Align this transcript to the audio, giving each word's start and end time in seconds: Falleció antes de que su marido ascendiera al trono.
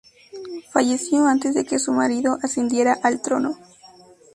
Falleció 0.71 1.27
antes 1.27 1.53
de 1.53 1.63
que 1.63 1.77
su 1.77 1.91
marido 1.93 2.39
ascendiera 2.41 2.97
al 3.03 3.21
trono. 3.21 3.59